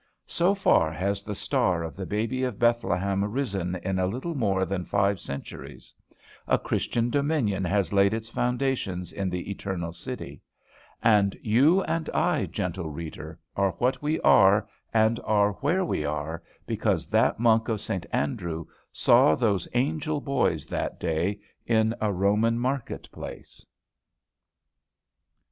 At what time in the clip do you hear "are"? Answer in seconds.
13.55-13.73, 14.21-14.67, 15.23-15.51, 16.03-16.41